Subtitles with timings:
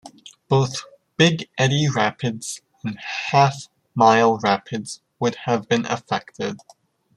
[0.47, 0.81] Both
[1.15, 6.57] Big Eddy Rapids and Half Mile Rapids would have been affected.